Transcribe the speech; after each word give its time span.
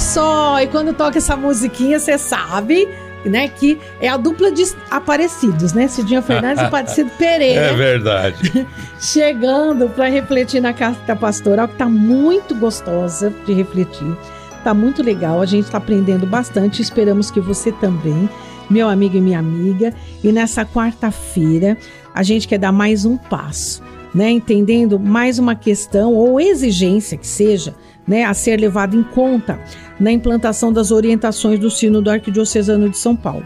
só, 0.00 0.58
e 0.60 0.66
quando 0.66 0.94
toca 0.94 1.18
essa 1.18 1.36
musiquinha, 1.36 1.98
você 1.98 2.16
sabe, 2.16 2.88
né, 3.24 3.48
que 3.48 3.78
é 4.00 4.08
a 4.08 4.16
dupla 4.16 4.50
de 4.50 4.64
Aparecidos, 4.90 5.74
né? 5.74 5.88
Cidinha 5.88 6.22
Fernandes 6.22 6.62
e 6.62 6.64
Aparecido 6.66 7.10
Pereira. 7.18 7.66
É 7.66 7.74
verdade. 7.74 8.66
Chegando 8.98 9.90
para 9.90 10.08
refletir 10.08 10.60
na 10.60 10.72
carta 10.72 11.14
pastoral, 11.14 11.68
que 11.68 11.76
tá 11.76 11.86
muito 11.86 12.54
gostosa 12.54 13.32
de 13.44 13.52
refletir. 13.52 14.16
Tá 14.64 14.72
muito 14.72 15.02
legal, 15.02 15.40
a 15.40 15.46
gente 15.46 15.66
está 15.66 15.78
aprendendo 15.78 16.26
bastante, 16.26 16.80
esperamos 16.80 17.30
que 17.30 17.40
você 17.40 17.70
também, 17.70 18.28
meu 18.70 18.88
amigo 18.88 19.16
e 19.16 19.20
minha 19.20 19.38
amiga. 19.38 19.92
E 20.24 20.32
nessa 20.32 20.64
quarta-feira, 20.64 21.76
a 22.14 22.22
gente 22.22 22.48
quer 22.48 22.58
dar 22.58 22.72
mais 22.72 23.04
um 23.04 23.18
passo, 23.18 23.82
né? 24.14 24.30
Entendendo 24.30 24.98
mais 24.98 25.38
uma 25.38 25.54
questão 25.54 26.14
ou 26.14 26.40
exigência 26.40 27.16
que 27.16 27.26
seja 27.26 27.74
né, 28.06 28.24
a 28.24 28.34
ser 28.34 28.58
levado 28.58 28.96
em 28.96 29.02
conta 29.02 29.60
na 29.98 30.10
implantação 30.10 30.72
das 30.72 30.90
orientações 30.90 31.58
do 31.58 31.70
sino 31.70 32.02
do 32.02 32.10
Arquidiocesano 32.10 32.88
de 32.88 32.98
São 32.98 33.14
Paulo. 33.14 33.44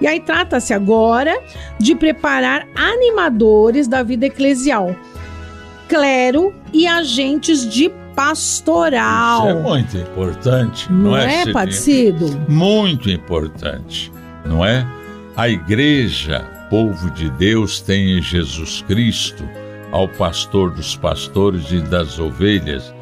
E 0.00 0.06
aí 0.06 0.20
trata-se 0.20 0.72
agora 0.72 1.36
de 1.78 1.94
preparar 1.94 2.66
animadores 2.74 3.88
da 3.88 4.02
vida 4.02 4.26
eclesial, 4.26 4.94
clero 5.88 6.52
e 6.72 6.86
agentes 6.86 7.68
de 7.68 7.90
pastoral. 8.14 9.48
Isso 9.48 9.58
é 9.58 9.62
muito 9.62 9.96
importante, 9.96 10.92
não, 10.92 11.10
não 11.10 11.16
é, 11.16 11.42
é 11.42 11.52
Padecido? 11.52 12.26
Muito 12.48 13.10
importante, 13.10 14.12
não 14.44 14.64
é? 14.64 14.86
A 15.36 15.48
igreja, 15.48 16.44
povo 16.70 17.10
de 17.10 17.28
Deus, 17.30 17.80
tem 17.80 18.18
em 18.18 18.22
Jesus 18.22 18.84
Cristo, 18.86 19.44
ao 19.94 20.08
pastor 20.08 20.72
dos 20.72 20.96
pastores 20.96 21.70
e 21.70 21.80
das 21.80 22.18
ovelhas, 22.18 22.92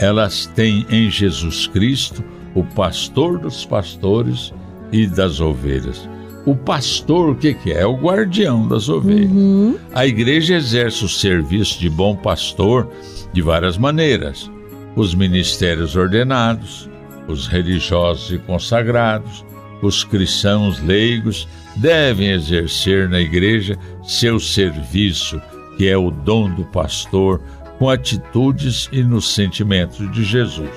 elas 0.00 0.46
têm 0.46 0.84
em 0.90 1.08
Jesus 1.08 1.68
Cristo 1.68 2.24
o 2.56 2.64
pastor 2.64 3.38
dos 3.38 3.64
pastores 3.64 4.52
e 4.90 5.06
das 5.06 5.40
ovelhas. 5.40 6.08
O 6.44 6.56
pastor, 6.56 7.30
o 7.30 7.36
que, 7.36 7.54
que 7.54 7.70
é? 7.70 7.82
É 7.82 7.86
o 7.86 7.94
guardião 7.94 8.66
das 8.66 8.88
ovelhas. 8.88 9.30
Uhum. 9.30 9.78
A 9.94 10.04
igreja 10.04 10.56
exerce 10.56 11.04
o 11.04 11.08
serviço 11.08 11.78
de 11.78 11.88
bom 11.88 12.16
pastor 12.16 12.90
de 13.32 13.40
várias 13.40 13.78
maneiras: 13.78 14.50
os 14.96 15.14
ministérios 15.14 15.94
ordenados, 15.94 16.90
os 17.28 17.46
religiosos 17.46 18.32
e 18.32 18.38
consagrados, 18.38 19.44
os 19.82 20.02
cristãos 20.02 20.82
leigos 20.82 21.46
devem 21.76 22.30
exercer 22.30 23.08
na 23.08 23.20
igreja 23.20 23.78
seu 24.02 24.40
serviço, 24.40 25.40
que 25.80 25.88
é 25.88 25.96
o 25.96 26.10
dom 26.10 26.50
do 26.50 26.62
pastor 26.62 27.40
com 27.78 27.88
atitudes 27.88 28.90
e 28.92 29.02
nos 29.02 29.34
sentimentos 29.34 30.12
de 30.12 30.22
Jesus. 30.22 30.68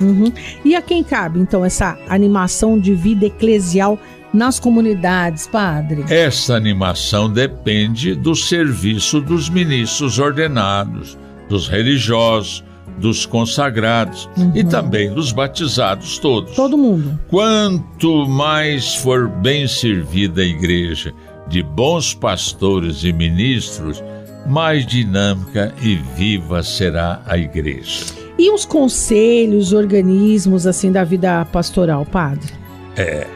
Uhum. 0.00 0.32
E 0.64 0.74
a 0.74 0.80
quem 0.80 1.04
cabe, 1.04 1.38
então, 1.38 1.62
essa 1.62 1.98
animação 2.08 2.78
de 2.78 2.94
vida 2.94 3.26
eclesial 3.26 3.98
nas 4.32 4.58
comunidades, 4.58 5.46
padre? 5.46 6.06
Essa 6.08 6.54
animação 6.54 7.30
depende 7.30 8.14
do 8.14 8.34
serviço 8.34 9.20
dos 9.20 9.50
ministros 9.50 10.18
ordenados, 10.18 11.18
dos 11.50 11.68
religiosos, 11.68 12.64
dos 12.96 13.26
consagrados 13.26 14.26
uhum. 14.38 14.52
e 14.54 14.64
também 14.64 15.12
dos 15.12 15.32
batizados 15.32 16.16
todos. 16.18 16.56
Todo 16.56 16.78
mundo. 16.78 17.20
Quanto 17.28 18.26
mais 18.26 18.94
for 18.94 19.28
bem 19.28 19.68
servida 19.68 20.40
a 20.40 20.46
igreja 20.46 21.12
de 21.48 21.62
bons 21.62 22.14
pastores 22.14 23.04
e 23.04 23.12
ministros, 23.12 24.02
mais 24.46 24.86
dinâmica 24.86 25.74
e 25.82 25.96
viva 25.96 26.62
será 26.62 27.22
a 27.26 27.36
igreja. 27.36 28.04
E 28.38 28.50
os 28.50 28.64
conselhos, 28.64 29.72
organismos 29.72 30.66
assim 30.66 30.92
da 30.92 31.04
vida 31.04 31.44
pastoral, 31.46 32.04
padre? 32.04 32.52
É, 32.96 33.26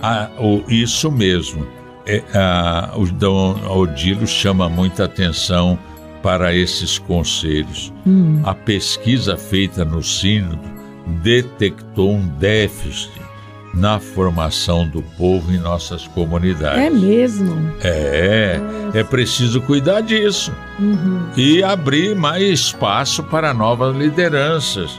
a, 0.00 0.30
o, 0.38 0.62
isso 0.68 1.10
mesmo. 1.10 1.66
É, 2.06 2.22
a, 2.32 2.92
o 2.96 3.06
Dom 3.06 3.56
Odilo 3.68 4.26
chama 4.26 4.68
muita 4.68 5.04
atenção 5.04 5.78
para 6.22 6.54
esses 6.54 6.98
conselhos. 6.98 7.92
Hum. 8.06 8.40
A 8.44 8.54
pesquisa 8.54 9.36
feita 9.36 9.84
no 9.84 10.02
Sínodo 10.02 10.76
detectou 11.22 12.14
um 12.14 12.26
déficit 12.26 13.25
na 13.76 14.00
formação 14.00 14.88
do 14.88 15.02
povo 15.02 15.52
em 15.52 15.58
nossas 15.58 16.08
comunidades. 16.08 16.78
É 16.78 16.90
mesmo? 16.90 17.72
É, 17.82 18.58
é 18.94 19.04
preciso 19.04 19.60
cuidar 19.60 20.00
disso 20.00 20.50
uhum. 20.78 21.28
e 21.36 21.62
abrir 21.62 22.16
mais 22.16 22.42
espaço 22.42 23.22
para 23.22 23.52
novas 23.52 23.94
lideranças, 23.94 24.98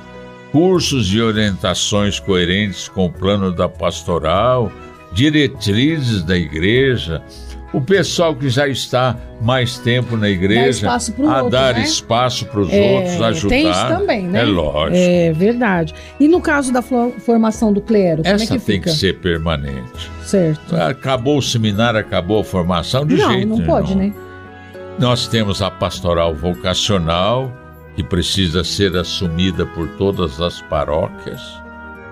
cursos 0.52 1.08
de 1.08 1.20
orientações 1.20 2.20
coerentes 2.20 2.88
com 2.88 3.08
o 3.08 3.12
plano 3.12 3.52
da 3.52 3.68
pastoral, 3.68 4.72
diretrizes 5.12 6.22
da 6.22 6.38
igreja, 6.38 7.24
o 7.74 7.82
pessoal 7.82 8.36
que 8.36 8.50
já 8.50 8.68
está 8.68 9.16
mais 9.42 9.78
tempo 9.78 10.16
na 10.16 10.30
igreja 10.30 10.90
a 10.90 10.94
outro, 10.94 11.50
dar 11.50 11.74
né? 11.74 11.82
espaço 11.82 12.46
para 12.46 12.62
os 12.62 12.72
é, 12.72 12.94
outros, 12.94 13.22
ajudar. 13.22 13.50
Tem 13.50 13.70
isso 13.70 13.88
também, 13.88 14.24
né? 14.28 14.42
É 14.42 14.46
lógico. 14.46 14.98
É 14.98 15.34
verdade. 15.34 15.94
E 16.20 16.28
no 16.28 16.40
caso 16.40 16.72
da 16.72 16.82
formação 16.82 17.74
do 17.74 17.82
clero, 17.82 18.22
Essa 18.24 18.46
como 18.46 18.58
é 18.58 18.60
que 18.60 18.66
tem 18.66 18.76
fica? 18.78 18.90
que 18.90 18.96
ser 18.96 19.20
permanente. 19.20 20.12
Certo. 20.24 20.76
Acabou 20.76 21.38
o 21.38 21.42
seminário, 21.42 22.00
acabou 22.00 22.40
a 22.40 22.44
formação, 22.44 23.06
de 23.06 23.16
não, 23.16 23.32
jeito 23.32 23.48
não 23.48 23.66
pode, 23.66 23.96
não. 23.96 24.04
né? 24.04 24.14
Nós 24.98 25.28
temos 25.28 25.62
a 25.62 25.70
pastoral 25.70 26.34
vocacional, 26.34 27.52
que 27.96 28.04
precisa 28.04 28.64
ser 28.64 28.96
assumida 28.96 29.66
por 29.66 29.88
todas 29.90 30.42
as 30.42 30.62
paróquias, 30.64 31.42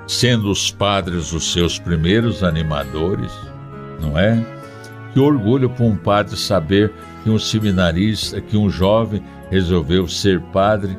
sendo 0.07 0.51
os 0.51 0.69
padres 0.69 1.33
os 1.33 1.51
seus 1.51 1.79
primeiros 1.79 2.43
animadores, 2.43 3.31
não 3.99 4.17
é? 4.19 4.54
Que 5.15 5.19
orgulho 5.21 5.69
para 5.69 5.85
um 5.85 5.95
padre 5.95 6.35
saber 6.35 6.91
que 7.23 7.29
um 7.29 7.39
seminarista, 7.39 8.41
que 8.41 8.57
um 8.57 8.69
jovem 8.69 9.23
resolveu 9.49 10.09
ser 10.09 10.41
padre 10.51 10.97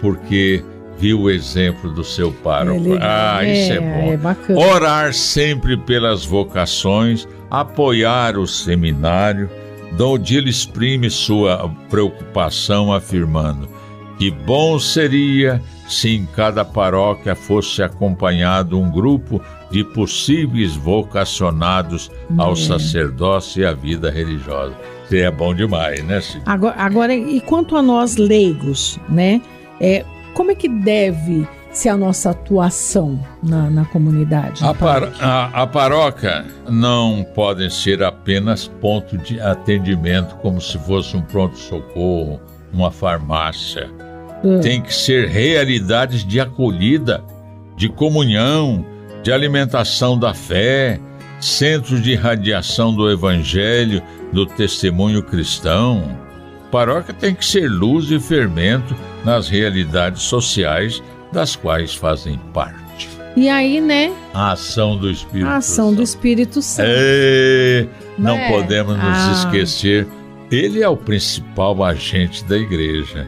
porque 0.00 0.64
viu 0.98 1.20
o 1.20 1.30
exemplo 1.30 1.88
do 1.88 2.02
seu 2.02 2.32
pároco. 2.32 2.80
ah, 3.00 3.44
isso 3.44 3.72
é, 3.72 3.76
é 3.76 4.16
bom. 4.16 4.34
É. 4.52 4.74
Orar 4.74 5.14
sempre 5.14 5.76
pelas 5.76 6.24
vocações, 6.24 7.28
apoiar 7.48 8.36
o 8.36 8.44
seminário. 8.44 9.48
Dom 9.92 10.14
Odilo 10.14 10.48
exprime 10.48 11.08
sua 11.08 11.70
preocupação 11.88 12.92
afirmando 12.92 13.68
que 14.22 14.30
bom 14.30 14.78
seria 14.78 15.60
se 15.88 16.14
em 16.14 16.24
cada 16.26 16.64
paróquia 16.64 17.34
fosse 17.34 17.82
acompanhado 17.82 18.78
um 18.78 18.88
grupo 18.88 19.42
de 19.68 19.82
possíveis 19.82 20.76
vocacionados 20.76 22.08
ao 22.38 22.52
é. 22.52 22.56
sacerdócio 22.56 23.62
e 23.62 23.66
à 23.66 23.72
vida 23.72 24.12
religiosa. 24.12 24.76
Isso 25.06 25.16
é 25.16 25.28
bom 25.28 25.52
demais, 25.52 26.04
né, 26.04 26.20
Cid? 26.20 26.40
Agora, 26.46 26.76
agora, 26.78 27.12
e 27.12 27.40
quanto 27.40 27.76
a 27.76 27.82
nós 27.82 28.16
leigos, 28.16 28.96
né? 29.08 29.42
É, 29.80 30.04
como 30.34 30.52
é 30.52 30.54
que 30.54 30.68
deve 30.68 31.44
ser 31.72 31.88
a 31.88 31.96
nossa 31.96 32.30
atuação 32.30 33.18
na, 33.42 33.68
na 33.70 33.84
comunidade? 33.86 34.64
A, 34.64 34.72
par, 34.72 35.02
a, 35.20 35.62
a 35.62 35.66
paróquia 35.66 36.44
não 36.68 37.26
podem 37.34 37.68
ser 37.68 38.04
apenas 38.04 38.68
ponto 38.68 39.18
de 39.18 39.40
atendimento, 39.40 40.36
como 40.36 40.60
se 40.60 40.78
fosse 40.78 41.16
um 41.16 41.22
pronto-socorro, 41.22 42.40
uma 42.72 42.92
farmácia. 42.92 43.90
Hum. 44.44 44.60
Tem 44.60 44.80
que 44.82 44.92
ser 44.94 45.28
realidades 45.28 46.24
de 46.24 46.40
acolhida, 46.40 47.24
de 47.76 47.88
comunhão, 47.88 48.84
de 49.22 49.32
alimentação 49.32 50.18
da 50.18 50.34
fé, 50.34 50.98
centros 51.40 52.02
de 52.02 52.14
radiação 52.14 52.94
do 52.94 53.10
evangelho, 53.10 54.02
do 54.32 54.44
testemunho 54.46 55.22
cristão. 55.22 56.16
Paróquia 56.70 57.14
tem 57.14 57.34
que 57.34 57.44
ser 57.44 57.68
luz 57.68 58.10
e 58.10 58.18
fermento 58.18 58.94
nas 59.24 59.48
realidades 59.48 60.22
sociais 60.22 61.02
das 61.32 61.54
quais 61.54 61.94
fazem 61.94 62.38
parte. 62.52 63.08
E 63.36 63.48
aí, 63.48 63.80
né? 63.80 64.12
A 64.34 64.52
ação 64.52 64.96
do 64.96 65.10
Espírito 65.10 65.48
A 65.48 65.56
ação 65.56 65.86
Santo. 65.88 65.96
do 65.96 66.02
Espírito 66.02 66.60
Santo. 66.62 66.88
É, 66.90 67.86
não 68.18 68.36
É. 68.36 68.48
podemos 68.50 68.94
nos 68.94 69.04
Ah. 69.04 69.32
esquecer. 69.38 70.06
Ele 70.50 70.82
é 70.82 70.88
o 70.88 70.96
principal 70.96 71.82
agente 71.82 72.44
da 72.44 72.58
igreja. 72.58 73.26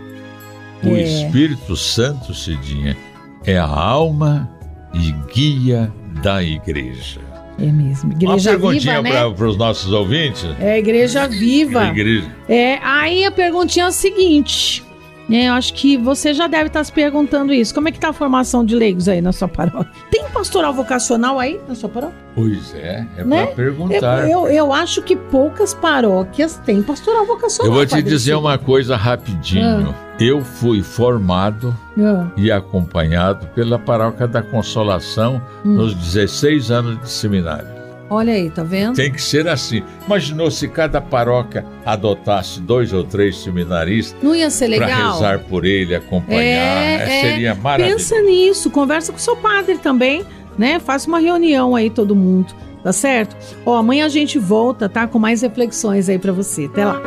O 0.86 0.96
É. 0.96 1.02
Espírito 1.02 1.76
Santo, 1.76 2.34
Cidinha, 2.34 2.96
é 3.44 3.58
a 3.58 3.66
alma 3.66 4.50
e 4.92 5.12
guia 5.32 5.92
da 6.22 6.42
igreja. 6.42 7.20
É 7.58 7.66
mesmo. 7.66 8.10
Uma 8.12 8.22
Igreja 8.22 8.50
perguntinha 8.50 9.02
viva, 9.02 9.14
né? 9.28 9.34
para 9.34 9.46
os 9.46 9.56
nossos 9.56 9.92
ouvintes. 9.92 10.44
É 10.58 10.78
igreja 10.78 11.28
viva. 11.28 11.86
Igreja. 11.86 12.26
É, 12.48 12.78
aí 12.82 13.24
a 13.24 13.30
perguntinha 13.30 13.84
é 13.84 13.88
a 13.88 13.92
seguinte. 13.92 14.82
Né, 15.28 15.48
eu 15.48 15.52
acho 15.54 15.72
que 15.74 15.96
você 15.96 16.34
já 16.34 16.46
deve 16.46 16.66
estar 16.66 16.82
se 16.84 16.92
perguntando 16.92 17.52
isso. 17.52 17.74
Como 17.74 17.88
é 17.88 17.92
que 17.92 17.98
tá 17.98 18.10
a 18.10 18.12
formação 18.12 18.64
de 18.64 18.74
leigos 18.74 19.08
aí 19.08 19.20
na 19.20 19.32
sua 19.32 19.48
paróquia? 19.48 19.90
Tem 20.10 20.24
pastoral 20.30 20.72
vocacional 20.74 21.38
aí 21.38 21.60
na 21.68 21.74
sua 21.74 21.88
paróquia? 21.88 22.16
Pois 22.34 22.74
é, 22.74 23.06
é 23.16 23.24
Né? 23.24 23.46
para 23.46 23.54
perguntar. 23.54 24.28
Eu, 24.28 24.46
eu, 24.46 24.48
eu 24.48 24.72
acho 24.72 25.00
que 25.02 25.14
poucas 25.16 25.72
paróquias 25.72 26.60
têm 26.64 26.82
pastoral 26.82 27.24
vocacional. 27.26 27.72
Eu 27.72 27.76
vou 27.76 27.86
te 27.86 28.02
dizer 28.02 28.18
Cícero. 28.18 28.40
uma 28.40 28.58
coisa 28.58 28.96
rapidinho. 28.96 29.94
Eu 30.18 30.42
fui 30.44 30.82
formado 30.82 31.74
Ah, 31.98 32.26
e 32.36 32.50
acompanhado 32.52 33.46
pela 33.48 33.78
Paróquia 33.80 34.28
da 34.28 34.42
Consolação 34.42 35.42
Hum. 35.64 35.74
nos 35.74 35.94
16 35.94 36.70
anos 36.70 37.00
de 37.00 37.08
seminário. 37.10 37.73
Olha 38.10 38.32
aí, 38.32 38.50
tá 38.50 38.62
vendo? 38.62 38.94
Tem 38.96 39.10
que 39.12 39.20
ser 39.22 39.48
assim. 39.48 39.82
Imaginou 40.06 40.50
se 40.50 40.68
cada 40.68 41.00
paróquia 41.00 41.64
adotasse 41.84 42.60
dois 42.60 42.92
ou 42.92 43.02
três 43.04 43.36
seminaristas 43.38 44.16
Não 44.22 44.34
ia 44.34 44.50
ser 44.50 44.74
para 44.76 44.86
legal? 44.86 45.12
rezar 45.14 45.38
por 45.40 45.64
ele, 45.64 45.94
acompanhar? 45.94 46.40
É, 46.42 46.96
É, 46.96 47.02
é. 47.02 47.20
seria 47.20 47.54
maravilhoso. 47.54 47.96
Pensa 48.10 48.22
nisso, 48.22 48.70
conversa 48.70 49.12
com 49.12 49.18
seu 49.18 49.36
padre 49.36 49.78
também, 49.78 50.24
né? 50.58 50.78
Faça 50.80 51.08
uma 51.08 51.18
reunião 51.18 51.74
aí 51.74 51.90
todo 51.90 52.14
mundo, 52.14 52.54
tá 52.82 52.92
certo? 52.92 53.36
Ó, 53.66 53.76
amanhã 53.76 54.06
a 54.06 54.08
gente 54.10 54.38
volta, 54.38 54.88
tá? 54.88 55.06
Com 55.06 55.18
mais 55.18 55.42
reflexões 55.42 56.08
aí 56.08 56.18
pra 56.18 56.32
você. 56.32 56.66
Até 56.66 56.84
lá. 56.84 57.00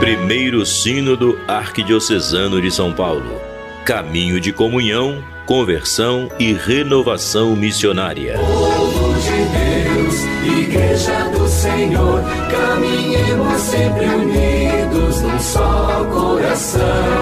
Primeiro 0.00 0.64
Sínodo 0.64 1.38
Arquidiocesano 1.46 2.60
de 2.60 2.70
São 2.70 2.92
Paulo. 2.92 3.38
Caminho 3.84 4.40
de 4.40 4.52
comunhão, 4.52 5.22
conversão 5.50 6.30
e 6.38 6.52
renovação 6.52 7.56
missionária. 7.56 8.38
Povo 8.38 9.14
de 9.14 9.30
Deus, 9.50 10.60
Igreja 10.60 11.28
do 11.30 11.48
Senhor, 11.48 12.22
caminhemos 12.48 13.60
sempre 13.60 14.06
unidos 14.06 15.22
num 15.22 15.40
só 15.40 16.04
coração. 16.12 17.19